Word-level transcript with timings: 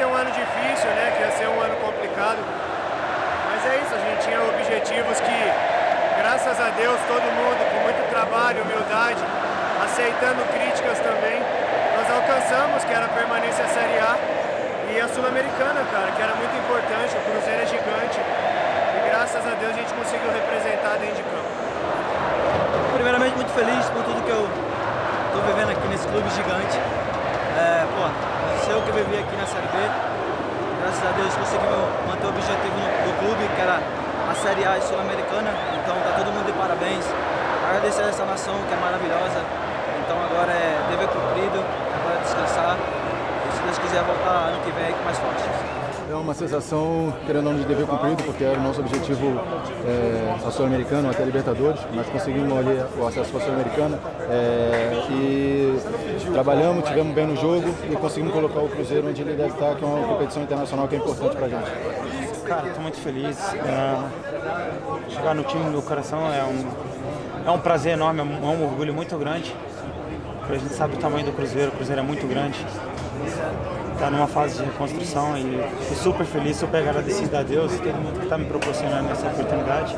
ser 0.00 0.06
um 0.06 0.16
ano 0.16 0.32
difícil, 0.32 0.88
né? 0.96 1.12
Que 1.12 1.20
ia 1.20 1.32
ser 1.36 1.48
um 1.52 1.60
ano 1.60 1.76
complicado. 1.76 2.40
Mas 3.52 3.60
é 3.68 3.84
isso, 3.84 3.92
a 3.92 4.00
gente 4.00 4.24
tinha 4.24 4.40
objetivos 4.40 5.20
que, 5.20 5.38
graças 6.16 6.56
a 6.56 6.72
Deus, 6.72 6.96
todo 7.04 7.20
mundo, 7.20 7.60
com 7.68 7.84
muito 7.84 8.00
trabalho, 8.08 8.64
humildade, 8.64 9.20
aceitando 9.84 10.40
críticas 10.56 10.96
também, 11.04 11.36
nós 12.00 12.08
alcançamos, 12.16 12.80
que 12.88 12.92
era 12.96 13.04
a 13.04 13.12
permanência 13.12 13.60
Série 13.68 14.00
A 14.00 14.16
e 14.88 15.00
a 15.04 15.06
Sul-Americana, 15.12 15.84
cara, 15.92 16.08
que 16.16 16.22
era 16.22 16.32
muito 16.32 16.56
importante, 16.56 17.12
o 17.12 17.22
Cruzeiro 17.28 17.60
é 17.60 17.66
gigante. 17.68 18.16
E 18.16 18.98
graças 19.04 19.44
a 19.44 19.52
Deus 19.52 19.76
a 19.76 19.78
gente 19.84 19.92
conseguiu 19.92 20.32
representar 20.32 20.96
dentro 20.96 21.20
de 21.20 21.24
campo. 21.28 21.52
Primeiramente, 22.96 23.36
muito 23.36 23.52
feliz 23.52 23.84
por 23.92 24.00
tudo 24.08 24.24
que 24.24 24.32
eu 24.32 24.48
estou 24.48 25.42
vivendo 25.44 25.76
aqui 25.76 25.86
nesse 25.92 26.08
clube 26.08 26.24
gigante. 26.32 26.80
É, 27.50 27.82
pô, 27.82 28.06
sei 28.64 28.74
eu 28.74 28.82
que 28.82 28.92
vivi 28.92 29.18
aqui 29.18 29.34
na 29.34 29.46
Série 29.46 29.66
B, 29.74 29.78
graças 30.80 31.02
a 31.02 31.10
Deus 31.18 31.34
conseguimos 31.34 31.82
manter 32.06 32.26
o 32.26 32.30
objetivo 32.30 32.78
do 32.78 33.12
clube, 33.18 33.42
que 33.56 33.60
era 33.60 33.82
a 34.30 34.34
Série 34.34 34.64
A 34.64 34.80
Sul-Americana, 34.80 35.50
então 35.74 35.98
tá 35.98 36.14
todo 36.14 36.30
mundo 36.30 36.46
de 36.46 36.52
parabéns. 36.54 37.04
Agradecer 37.66 38.06
essa 38.06 38.24
nação 38.24 38.54
que 38.68 38.72
é 38.74 38.78
maravilhosa, 38.78 39.42
então 39.98 40.16
agora 40.30 40.52
é 40.52 40.78
dever 40.90 41.08
cumprido, 41.08 41.58
agora 41.58 42.14
é 42.14 42.22
descansar 42.22 42.76
e 42.78 43.56
se 43.56 43.62
Deus 43.62 43.78
quiser 43.78 44.02
voltar 44.04 44.54
ano 44.54 44.62
que 44.62 44.70
vem 44.70 44.94
mais 45.04 45.18
forte. 45.18 45.49
É 46.10 46.14
uma 46.16 46.34
sensação, 46.34 47.14
querendo 47.24 47.46
ou 47.46 47.52
não, 47.52 47.60
de 47.60 47.64
dever 47.64 47.86
cumprido, 47.86 48.20
porque 48.24 48.42
era 48.42 48.58
o 48.58 48.62
nosso 48.64 48.80
objetivo 48.80 49.40
é, 49.86 50.34
a 50.44 50.50
Sul-Americana, 50.50 51.08
até 51.08 51.22
a 51.22 51.26
Libertadores. 51.26 51.80
Nós 51.94 52.08
conseguimos 52.08 52.58
ali 52.58 52.82
o 52.98 53.06
acesso 53.06 53.36
a 53.36 53.40
Sul-Americana 53.40 53.96
é, 54.28 55.06
e 55.08 55.78
trabalhamos, 56.32 56.88
tivemos 56.88 57.14
bem 57.14 57.28
no 57.28 57.36
jogo 57.36 57.72
e 57.88 57.94
conseguimos 57.94 58.34
colocar 58.34 58.58
o 58.58 58.68
Cruzeiro 58.68 59.08
onde 59.08 59.22
ele 59.22 59.34
deve 59.34 59.50
estar, 59.50 59.76
que 59.76 59.84
é 59.84 59.86
uma 59.86 60.08
competição 60.08 60.42
internacional 60.42 60.88
que 60.88 60.96
é 60.96 60.98
importante 60.98 61.36
para 61.36 61.46
a 61.46 61.48
gente. 61.48 61.70
Cara, 62.44 62.66
estou 62.66 62.82
muito 62.82 62.98
feliz. 62.98 63.38
É, 63.54 65.10
chegar 65.10 65.32
no 65.32 65.44
time 65.44 65.70
do 65.70 65.80
coração 65.80 66.26
é 66.32 66.42
um, 66.42 67.48
é 67.48 67.50
um 67.52 67.60
prazer 67.60 67.92
enorme, 67.92 68.18
é 68.18 68.24
um, 68.24 68.64
orgulho 68.64 68.92
muito 68.92 69.16
grande. 69.16 69.54
A 70.48 70.54
gente 70.54 70.74
sabe 70.74 70.96
o 70.96 70.98
tamanho 70.98 71.24
do 71.26 71.32
Cruzeiro, 71.32 71.68
o 71.68 71.76
Cruzeiro 71.76 72.00
é 72.00 72.04
muito 72.04 72.26
grande. 72.26 72.58
Está 74.00 74.10
numa 74.10 74.26
fase 74.26 74.56
de 74.56 74.64
reconstrução 74.64 75.36
e 75.36 75.60
estou 75.82 76.14
super 76.14 76.24
feliz, 76.24 76.56
super 76.56 76.78
agradecido 76.78 77.36
a 77.36 77.42
Deus, 77.42 77.70
todo 77.76 77.94
mundo 77.96 78.18
que 78.18 78.24
está 78.24 78.38
me 78.38 78.46
proporcionando 78.46 79.10
essa 79.10 79.26
oportunidade. 79.26 79.94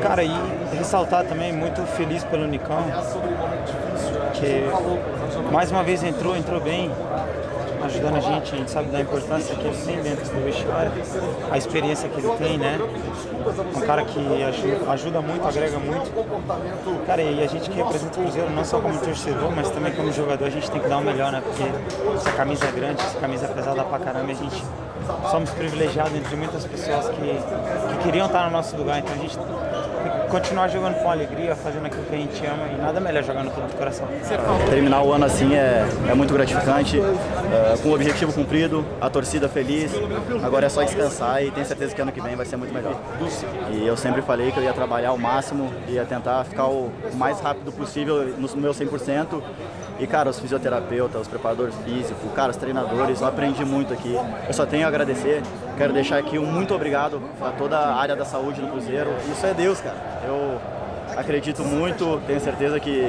Cara, 0.00 0.22
e 0.22 0.32
ressaltar 0.78 1.24
também, 1.24 1.52
muito 1.52 1.82
feliz 1.96 2.22
pelo 2.22 2.46
Nicão, 2.46 2.84
que 4.34 5.50
mais 5.50 5.72
uma 5.72 5.82
vez 5.82 6.04
entrou, 6.04 6.36
entrou 6.36 6.60
bem, 6.60 6.88
ajudando 7.82 8.16
a 8.16 8.20
gente, 8.20 8.54
a 8.54 8.58
gente 8.58 8.70
sabe 8.70 8.90
da 8.90 9.00
importância 9.00 9.54
que 9.54 9.66
ele 9.66 9.76
tem 9.84 10.02
dentro 10.02 10.24
do 10.24 10.44
vestiário, 10.44 10.92
a 11.50 11.58
experiência 11.58 12.08
que 12.08 12.20
ele 12.20 12.28
tem, 12.36 12.58
né? 12.58 12.78
Um 13.74 13.80
cara 13.80 14.04
que 14.04 14.20
ajuda, 14.88 15.20
muito, 15.20 15.46
agrega 15.46 15.78
muito. 15.78 17.06
Cara, 17.06 17.22
e 17.22 17.42
a 17.42 17.46
gente 17.46 17.70
que 17.70 17.76
representa 17.76 18.18
o 18.18 18.22
Cruzeiro, 18.22 18.50
não 18.50 18.64
só 18.64 18.80
como 18.80 18.98
torcedor, 18.98 19.50
mas 19.54 19.70
também 19.70 19.92
como 19.92 20.12
jogador, 20.12 20.46
a 20.46 20.50
gente 20.50 20.70
tem 20.70 20.80
que 20.80 20.88
dar 20.88 20.98
o 20.98 21.02
melhor, 21.02 21.32
né? 21.32 21.42
Porque 21.44 21.64
essa 22.14 22.32
camisa 22.32 22.66
é 22.66 22.72
grande, 22.72 23.02
essa 23.02 23.18
camisa 23.18 23.46
é 23.46 23.48
pesada 23.48 23.84
pra 23.84 23.98
caramba, 23.98 24.30
a 24.30 24.34
gente 24.34 24.62
somos 25.30 25.50
privilegiados 25.50 26.14
entre 26.14 26.36
muitas 26.36 26.64
pessoas 26.66 27.08
que, 27.08 27.96
que 27.96 28.02
queriam 28.04 28.26
estar 28.26 28.44
no 28.46 28.50
nosso 28.50 28.76
lugar, 28.76 28.98
então 28.98 29.14
a 29.14 29.18
gente 29.18 29.38
continuar 30.30 30.68
jogando 30.68 30.94
com 31.02 31.10
alegria, 31.10 31.56
fazendo 31.56 31.86
aquilo 31.86 32.04
que 32.04 32.14
a 32.14 32.18
gente 32.18 32.46
ama 32.46 32.68
e 32.72 32.80
nada 32.80 33.00
melhor 33.00 33.22
jogar 33.24 33.42
no 33.42 33.50
clube 33.50 33.68
do 33.68 33.76
coração. 33.76 34.06
Terminar 34.68 35.02
o 35.02 35.12
ano 35.12 35.24
assim 35.24 35.54
é, 35.54 35.84
é 36.08 36.14
muito 36.14 36.32
gratificante, 36.32 37.00
é, 37.00 37.69
com 37.78 37.90
o 37.90 37.94
objetivo 37.94 38.32
cumprido, 38.32 38.84
a 39.00 39.08
torcida 39.08 39.48
feliz. 39.48 39.92
Agora 40.42 40.66
é 40.66 40.68
só 40.68 40.82
descansar 40.82 41.42
e 41.42 41.50
tenho 41.50 41.66
certeza 41.66 41.94
que 41.94 42.00
ano 42.00 42.12
que 42.12 42.20
vem 42.20 42.36
vai 42.36 42.46
ser 42.46 42.56
muito 42.56 42.72
melhor. 42.72 42.94
E 43.72 43.86
eu 43.86 43.96
sempre 43.96 44.22
falei 44.22 44.50
que 44.52 44.58
eu 44.58 44.62
ia 44.62 44.72
trabalhar 44.72 45.10
ao 45.10 45.18
máximo, 45.18 45.72
ia 45.88 46.04
tentar 46.04 46.44
ficar 46.44 46.66
o 46.66 46.90
mais 47.14 47.40
rápido 47.40 47.72
possível 47.72 48.26
no 48.36 48.48
meu 48.56 48.72
100%. 48.72 49.42
E, 49.98 50.06
cara, 50.06 50.30
os 50.30 50.38
fisioterapeutas, 50.40 51.20
os 51.20 51.28
preparadores 51.28 51.74
físicos, 51.84 52.32
cara, 52.34 52.50
os 52.50 52.56
treinadores, 52.56 53.20
eu 53.20 53.26
aprendi 53.26 53.64
muito 53.66 53.92
aqui. 53.92 54.16
Eu 54.46 54.54
só 54.54 54.64
tenho 54.64 54.86
a 54.86 54.88
agradecer. 54.88 55.42
Quero 55.76 55.92
deixar 55.92 56.18
aqui 56.18 56.38
um 56.38 56.46
muito 56.46 56.74
obrigado 56.74 57.20
a 57.40 57.50
toda 57.50 57.76
a 57.78 57.96
área 57.96 58.16
da 58.16 58.24
saúde 58.24 58.62
do 58.62 58.68
Cruzeiro. 58.68 59.10
Isso 59.30 59.44
é 59.44 59.52
Deus, 59.52 59.78
cara. 59.80 59.98
Eu 60.26 60.79
acredito 61.16 61.62
muito, 61.64 62.20
tenho 62.26 62.40
certeza 62.40 62.78
que, 62.78 63.04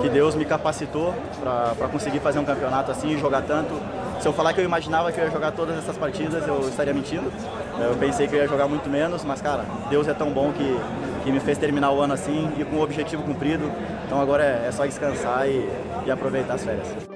que 0.00 0.08
Deus 0.08 0.34
me 0.34 0.44
capacitou 0.44 1.14
para 1.40 1.88
conseguir 1.88 2.20
fazer 2.20 2.38
um 2.38 2.44
campeonato 2.44 2.90
assim 2.90 3.10
e 3.10 3.18
jogar 3.18 3.42
tanto. 3.42 3.74
Se 4.20 4.28
eu 4.28 4.32
falar 4.32 4.52
que 4.52 4.60
eu 4.60 4.64
imaginava 4.64 5.10
que 5.10 5.18
eu 5.18 5.24
ia 5.24 5.30
jogar 5.30 5.52
todas 5.52 5.76
essas 5.76 5.96
partidas, 5.96 6.46
eu 6.46 6.60
estaria 6.68 6.94
mentindo. 6.94 7.32
Eu 7.80 7.96
pensei 7.96 8.28
que 8.28 8.34
eu 8.34 8.40
ia 8.40 8.46
jogar 8.46 8.68
muito 8.68 8.88
menos, 8.88 9.24
mas, 9.24 9.40
cara, 9.40 9.64
Deus 9.90 10.06
é 10.06 10.14
tão 10.14 10.30
bom 10.30 10.52
que, 10.52 10.80
que 11.24 11.32
me 11.32 11.40
fez 11.40 11.58
terminar 11.58 11.90
o 11.90 12.00
ano 12.00 12.14
assim 12.14 12.52
e 12.56 12.64
com 12.64 12.76
o 12.76 12.82
objetivo 12.82 13.22
cumprido. 13.22 13.70
Então 14.06 14.20
agora 14.20 14.44
é, 14.44 14.66
é 14.68 14.72
só 14.72 14.86
descansar 14.86 15.48
e, 15.48 15.68
e 16.06 16.10
aproveitar 16.10 16.54
as 16.54 16.64
férias. 16.64 17.11